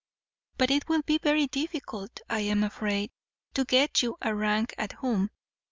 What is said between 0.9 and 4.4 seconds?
be very difficult, I am afraid, to get you a